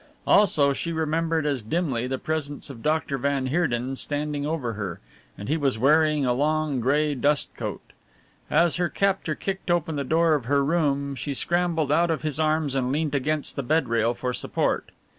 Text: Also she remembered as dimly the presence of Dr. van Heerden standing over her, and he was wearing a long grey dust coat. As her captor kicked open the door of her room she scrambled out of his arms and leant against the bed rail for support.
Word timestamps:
Also 0.25 0.73
she 0.73 0.91
remembered 0.91 1.45
as 1.45 1.61
dimly 1.61 2.07
the 2.07 2.17
presence 2.17 2.71
of 2.71 2.81
Dr. 2.81 3.19
van 3.19 3.45
Heerden 3.45 3.95
standing 3.95 4.47
over 4.47 4.73
her, 4.73 4.99
and 5.37 5.47
he 5.47 5.57
was 5.57 5.77
wearing 5.77 6.25
a 6.25 6.33
long 6.33 6.79
grey 6.79 7.13
dust 7.13 7.53
coat. 7.55 7.93
As 8.49 8.77
her 8.77 8.89
captor 8.89 9.35
kicked 9.35 9.69
open 9.69 9.97
the 9.97 10.03
door 10.03 10.33
of 10.33 10.45
her 10.45 10.65
room 10.65 11.13
she 11.13 11.35
scrambled 11.35 11.91
out 11.91 12.09
of 12.09 12.23
his 12.23 12.39
arms 12.39 12.73
and 12.73 12.91
leant 12.91 13.13
against 13.13 13.55
the 13.55 13.61
bed 13.61 13.87
rail 13.89 14.15
for 14.15 14.33
support. 14.33 14.89